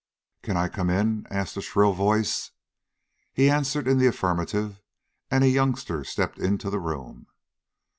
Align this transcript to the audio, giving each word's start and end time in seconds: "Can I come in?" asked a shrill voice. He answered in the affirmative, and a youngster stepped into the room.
"Can 0.41 0.57
I 0.57 0.67
come 0.67 0.89
in?" 0.89 1.27
asked 1.29 1.55
a 1.57 1.61
shrill 1.61 1.93
voice. 1.93 2.49
He 3.33 3.51
answered 3.51 3.87
in 3.87 3.99
the 3.99 4.07
affirmative, 4.07 4.81
and 5.29 5.43
a 5.43 5.47
youngster 5.47 6.03
stepped 6.03 6.39
into 6.39 6.71
the 6.71 6.79
room. 6.79 7.27